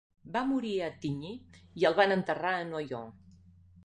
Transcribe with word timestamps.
Va 0.35 0.41
morir 0.51 0.69
a 0.77 0.85
Attigny 0.93 1.27
i 1.81 1.85
el 1.89 1.97
van 1.99 2.13
enterrar 2.15 2.55
a 2.55 2.65
Noyon. 2.71 3.13